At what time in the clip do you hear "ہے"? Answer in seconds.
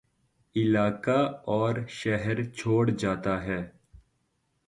3.43-3.61